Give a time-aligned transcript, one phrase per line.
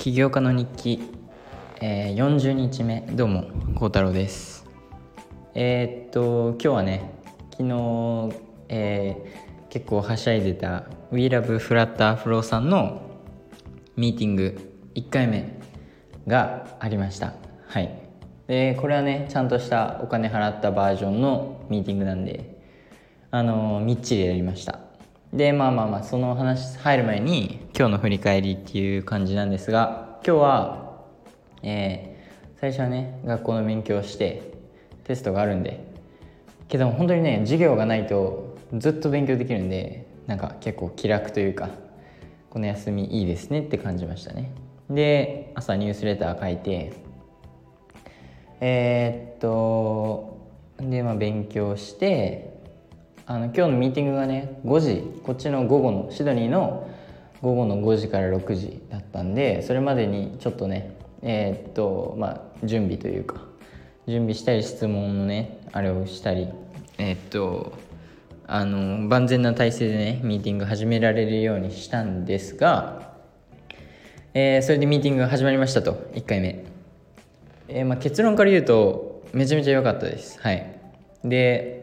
[0.00, 1.02] 起業家の日記、
[1.82, 3.02] えー、40日目。
[3.12, 3.44] どうも
[3.74, 4.66] 孝太郎です。
[5.54, 7.10] えー、っと今日はね
[7.50, 8.34] 昨日、
[8.70, 13.02] えー、結構はしゃいでた WeLoveFlutterFlow さんの
[13.94, 15.60] ミーティング1回目
[16.26, 17.34] がありました。
[17.66, 17.94] はい。
[18.46, 22.58] でこれはねちゃんとしたお金払ったバージョンのミーティングなんで
[23.30, 24.89] あのみっちりやりました。
[25.32, 30.90] でまあまあまあその話入る前に今日の振り返りっていう感じなんですが今日は
[31.62, 34.52] えー、最初はね学校の勉強をして
[35.04, 35.84] テストがあるんで
[36.68, 41.70] けど本当にね授業がないとずっと勉強できるんでなんか結構気楽というか
[42.48, 44.52] この休みいいですねって感じましたね。
[44.88, 46.92] で朝ニュースレター書いて
[48.60, 50.48] えー、っと
[50.80, 52.59] でまあ勉強して
[53.30, 56.90] あの今日のミーティングがね5時こっちの午後のシドニーの
[57.40, 63.36] 午後の5時から6時だったんでそれまでにちょっとねえー、っとまあ準備というか
[64.08, 66.48] 準備したり質問のねあれをしたり
[66.98, 67.72] えー、っと
[68.48, 73.12] あの万全な体制でねミーティング始められるようにしたんですが、
[74.34, 76.64] えー、それでミーティングが始まりましたと1回目、
[77.68, 80.40] えまあ、結論から言うとめちゃめちゃ良かったです。
[80.40, 80.80] はい。
[81.22, 81.79] で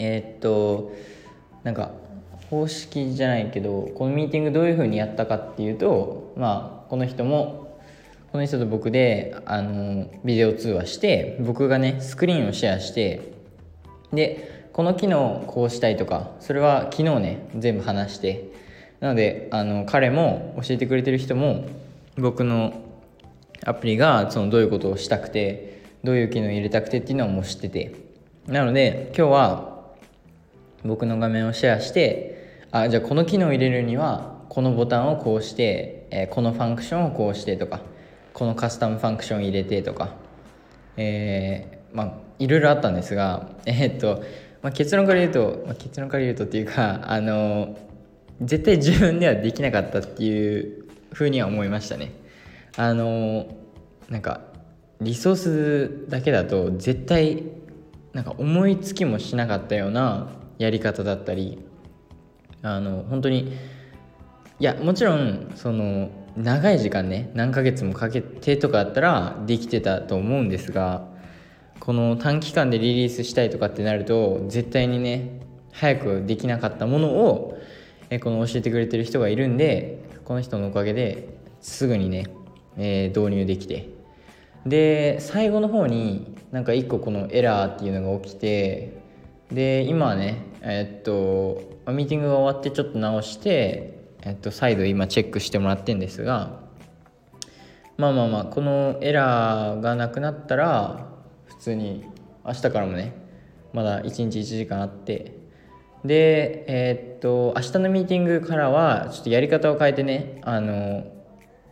[0.00, 0.92] えー、っと
[1.62, 1.92] なんか
[2.48, 7.78] 方式じゃないけどこのミーティングどういうふうにやったかっていうとまあこの人も
[8.32, 13.34] この人と僕であのビデオ通話して僕がねスクリーンをシェアして
[14.12, 18.50] でこの機能こうしたいとかそれは昨日ね全部話して
[19.00, 21.66] なのであの彼も教えてくれてる人も
[22.16, 22.72] 僕の
[23.66, 28.10] アプリがそのどういうことをしたくてどういう機能を入れたくてっていうのはもう知ってて。
[28.46, 29.69] なので今日は
[30.84, 37.80] 僕の画面をシェアしてあじゃあこの機能を入れるにはこのボタンをこうして、えー、このファンクションをこうしてとか
[38.32, 40.14] このカスタムファンクション入れてとか、
[40.96, 44.22] えー、まあいろいろあったんですが、えー、っと、
[44.62, 47.78] まあ、結論から言うと、まあ、結論から言うとっていうかあの
[48.40, 52.12] 絶対自分ではできなかったっていうふうには思いましたね。
[52.76, 53.46] あの
[54.08, 54.40] なんか
[55.00, 57.44] リソースだけだと絶対
[58.12, 60.28] なんか思いつきもしなかったような
[60.60, 61.58] やり方だったり
[62.62, 63.56] あの本当に
[64.58, 71.08] いやもちろんその長い時間ね何ヶ月もかけてとかだったらできてたと思うんですが
[71.80, 75.40] この短期間でリリースしたいとかってなると絶対にね
[75.72, 77.58] 早くできなかったものを
[78.10, 82.26] えこの教えてくれてる人がいるんでこの人のおかげですぐにね、
[82.76, 83.88] えー、導入できて
[84.66, 88.99] で最後の方になんか一個このエラーっていうのが起きて
[89.52, 96.60] で今はねえっとミーティングが終わってちょっと直してえっと再度今チェックしてもらってんですが
[97.96, 101.08] まあまあまあこのエラーがなくなったら
[101.46, 102.04] 普通に
[102.46, 103.14] 明日からもね
[103.72, 105.38] まだ1日1時間あって
[106.04, 111.04] でえー、っと明日のミーティングからはちょっとやり方を変えてねあの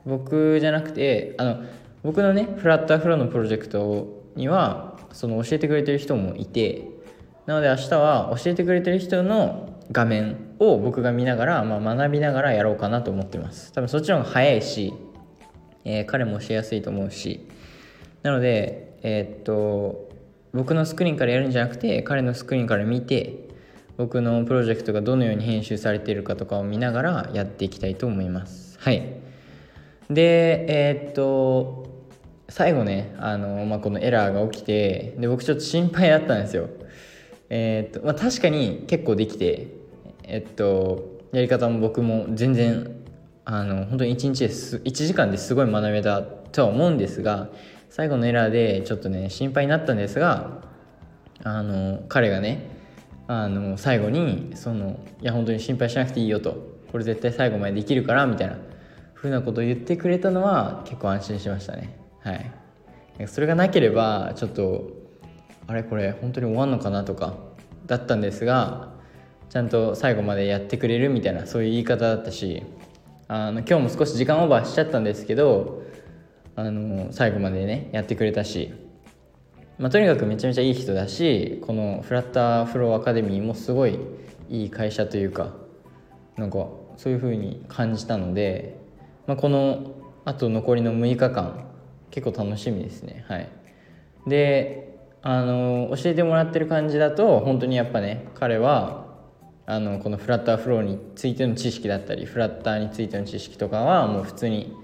[0.05, 1.65] 僕じゃなくてあの
[2.03, 6.98] 僕のねフラットアフローのプロジェクトにはその教えてくれてる人もいて
[7.49, 13.73] なので明日は教えてくれてる人の画面を僕が見ながら、まあ、学びながらやろうかなと思ってます。
[13.73, 14.93] 多分そっちの方が早いし、
[15.87, 17.49] えー、彼もしやすいと思うし。
[18.23, 20.11] なのでえー、っと
[20.53, 23.49] 僕のスクリーンからやるんじゃなくて彼のスクリーンから見て
[23.97, 28.79] 僕のプロジェクトがどのように編集されているかとかを見ながらやっていきたいと思います。
[28.79, 29.23] はい。
[30.11, 31.87] でえー、っと
[32.51, 36.69] 最後ねあの、まあ、このエラーが起きてで僕ちょっと心配だったんですよ。
[37.51, 39.69] えー、っとまあ、確かに結構できて
[40.25, 42.95] えっとやり方も僕も全然
[43.45, 47.49] あの本当に1日です1時間ですごい学べたとは思うんですが
[47.91, 50.63] 最後のエラーでちょっとね心配になったんですが
[51.43, 52.77] あの彼がね
[53.27, 56.79] あの最後にそのいや本当に心配しなくていいよと。
[56.91, 58.57] これ絶対最後までできるからみたいな
[59.15, 61.99] ふうなことを言ってくれたのは結構安心しましたね。
[62.21, 62.51] はい。
[63.27, 64.91] それがなければちょっと
[65.69, 67.35] あれこれ本当に終わんのかなとか
[67.87, 68.89] だったんですが
[69.51, 72.63] ちゃんと最後までやってくれるみたいなそういう言い方だったし
[73.29, 75.83] あの今日も少し時間オーバーしちゃったんですけど
[76.57, 78.73] あの最後までねやってくれたし、
[79.79, 83.99] まあ、とにかくめちゃめちゃいい人だしこのフラッターフローアカデミーもすごい
[84.49, 85.53] いい会社というか
[86.39, 86.67] なんか
[86.97, 88.81] そういう風に感じたので、
[89.27, 89.93] まあ、この
[90.25, 91.67] あと残りの6日間
[92.11, 93.25] 結構楽しみですね。
[93.29, 93.49] はい。
[94.27, 94.88] で
[95.23, 99.07] あの教えてもらってる感じだと本当にやっぱね彼は
[99.67, 104.75] あのこのフラッターフローについての知識だったりフラッターについての知識とかはもう普通に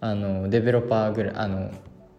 [0.00, 1.70] あのデベロッパーぐらいあの、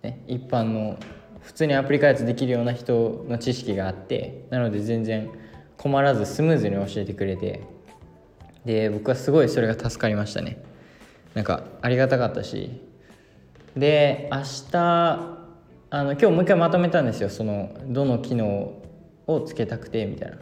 [0.03, 0.97] ね、一般の
[1.41, 5.29] 普通にアプリ開発できるような人の知識があってなので全然
[5.77, 7.61] 困らずスムーズに教えてくれて
[8.65, 10.63] で僕はすごいそれが助かりましたね。
[11.33, 12.81] なんかありがたかったし。
[13.75, 15.40] で明日
[15.93, 17.29] あの今日もう一回まとめたんですよ。
[17.29, 18.81] そのどの機能
[19.27, 20.37] をつけたくてみたいな、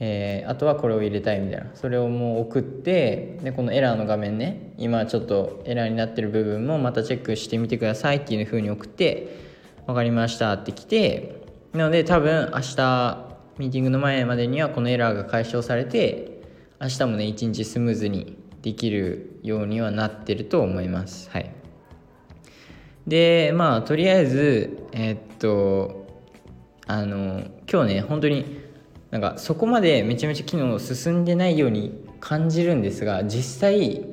[0.00, 1.70] えー、あとはこれを入れたいみたいな。
[1.74, 9.36] それをもう送ってでこのエラーの画面ね今ちょっとエラーになってる部分もまたチェックしてみてくださいっていう風に送って
[9.86, 13.26] 分かりましたって来てなので多分明日
[13.58, 16.40] ミーティングの前までにはこのエラーが解消されて
[16.80, 21.28] 明日もね一日スムーズにできるようにはなってると思います。
[21.30, 21.61] はい。
[23.06, 26.06] でまあとりあえずえー、っと
[26.86, 28.60] あの今日ね本当に
[29.10, 34.06] なんかそこまでめちゃめちゃ機能進んでないように感じるんですが実際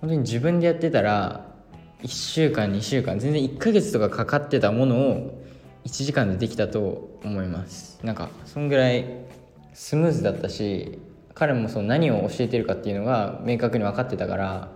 [0.00, 1.54] 本当に自分でやってたら
[2.02, 5.44] 1週間2週間全然1ヶ月とかかかってたものを
[5.84, 7.98] 1時間でできたと思います。
[8.02, 9.06] なんかそんぐらい
[9.72, 10.98] スムーズだったし
[11.34, 14.72] 彼もその何を教えてるかっていうのが明確に分かってたから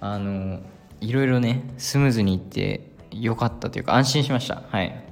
[0.00, 0.60] あの
[1.00, 2.80] いろいろねスムーズにいって
[3.10, 4.62] よかったというか安心しました。
[4.68, 5.04] はい。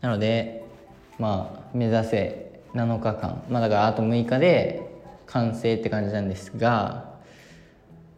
[0.00, 0.64] なので
[1.18, 4.82] まあ目指せ7日間まあだからあと6日で
[5.26, 7.14] 完成って感じなんですが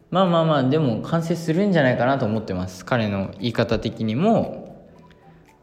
[0.09, 2.85] まあまあまあでも完成するんじゃないかなと思ってます。
[2.85, 4.63] 彼の言い方的にも。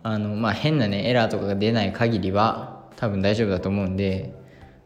[0.02, 4.34] あのまあ変なねエラーとかが出ない限りは多分大丈夫だと思うんで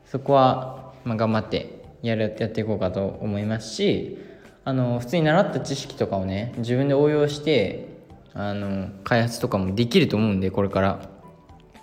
[0.07, 4.19] そこはまあ頑張ってやるやっていこうかと思いますし
[4.65, 7.89] あの普通に習った知識とかをね自分で応用して
[8.33, 11.11] あの開発とかもできると思うんでこれから。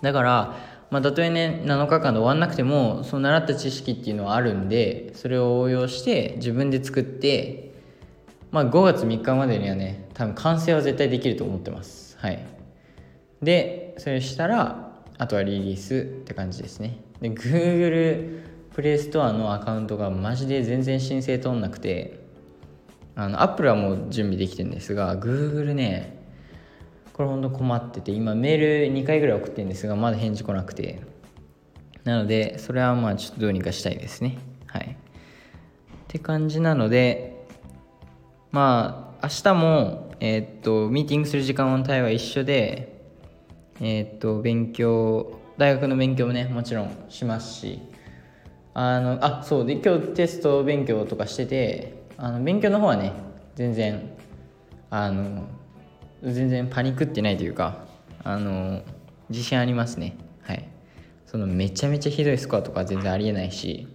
[0.02, 0.56] だから
[0.90, 7.72] まあたとえね7日間で終わんなくてもその習った知識っていうのはあるんでそれを応用して自分で作って
[8.50, 12.18] まあ5月3日までにはね多分完成は絶対できると思ってます。
[12.18, 12.44] はい。
[13.42, 16.98] でそれしたらあとはリリースって感じですね。
[17.20, 18.42] で Google
[18.74, 22.21] プレイストアのアカウントがマジで全然申請通んなくて
[23.14, 26.18] あの Apple はもう準備できてるんですが Google ね
[27.12, 31.12] これほんと困ってて今メール2回ぐらい送ってるんですがまだ返事来なくて。
[32.04, 34.38] なのでそれはまあちょっとどうにかしたいですね。
[34.66, 34.82] はい。
[34.84, 34.96] っ
[36.08, 37.46] て感じなので
[38.50, 43.02] まあ明日もえー、っとミーティングする時間帯は一緒で
[43.80, 47.80] えー、っと勉強大学の勉強もねもちろんしますし
[48.74, 53.12] あのあそうで今日テスト勉強とかしててあの勉強の方はね
[53.56, 54.16] 全然
[54.90, 55.48] あの
[56.22, 57.84] 全然パニックってないというか
[58.22, 58.80] あの
[59.28, 60.16] 自信ありますね。
[60.42, 60.68] はい。
[61.26, 63.88] そのめちゃめちゃひどいスコアとか全然ありえないし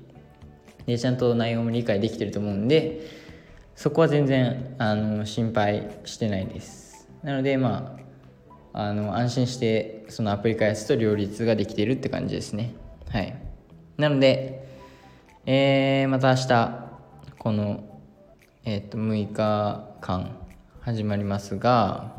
[0.85, 3.07] でちゃんと内容も理解できてると思うんで
[3.75, 7.07] そこは全然あの心配してないです。
[7.23, 7.97] なのでま
[8.73, 12.75] ああの安心してそのアプリ開発と両立ができてるって感じですね。
[13.09, 13.33] はい。
[13.95, 14.67] なので
[15.45, 16.87] えー、また明日
[17.39, 17.86] この
[18.69, 20.35] えっ、ー、と6日間
[20.81, 22.17] 始まりますが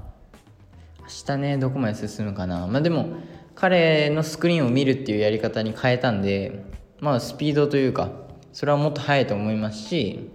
[1.02, 2.66] 明日ねどこまで進むかな。
[2.66, 3.18] まあでも
[3.54, 6.64] 彼のスクリーンを見るっていうやり方に変えたんで
[7.00, 8.12] まあスピードというか
[8.54, 10.30] それはもっと速いと思いますし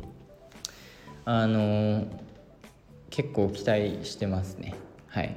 [1.25, 2.07] あのー、
[3.09, 4.75] 結構期待してますね。
[5.07, 5.35] はい。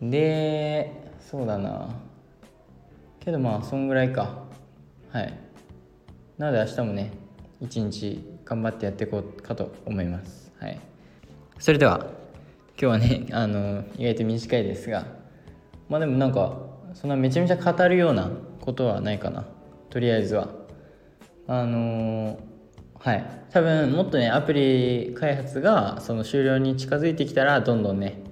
[0.00, 1.88] でそうだな。
[3.18, 4.44] けどまあそんぐらいか。
[5.10, 5.36] はい。
[6.38, 7.10] なので明日もね
[7.60, 10.52] 一日頑張ってやっていこうかと思います。
[10.58, 10.80] はい。
[11.58, 12.06] それでは
[12.78, 15.06] 今日はねあの意外と短いですが
[15.88, 16.58] まあでもなんか
[16.94, 19.44] そんなめちゃめちゃ語るようなことはないかな。
[19.90, 20.48] とりあえずは。
[21.48, 22.38] あの
[22.98, 23.24] はい。
[23.50, 28.22] 多分もっとねアプリ開発がその終了に近づいてきたらどんどんね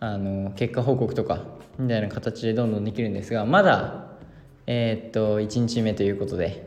[0.00, 1.44] あの結果報告とか
[1.78, 4.06] みたいな形でどんどんできるんですがまだ
[4.66, 6.65] えー、っと1日目ということで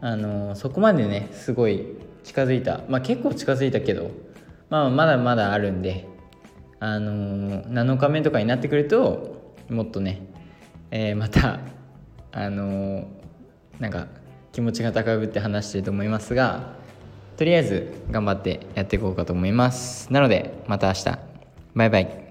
[0.00, 1.84] あのそこまでねすごい
[2.24, 2.82] 近づいた。
[2.88, 4.10] まあ結構近づいたけど
[4.70, 6.06] まあ、まだまだあるんで、
[6.80, 10.26] あの、7日目とかになってくるともっとね、
[10.90, 11.60] えー、また、
[12.32, 13.08] あの、
[13.78, 14.08] なんか
[14.52, 16.74] 気持ちが高ぶって話してると思いますが
[17.36, 20.12] とりあえず頑張ってやっていこうかと思います。
[20.12, 21.18] なのでまた明日。
[21.74, 22.27] バイバイ。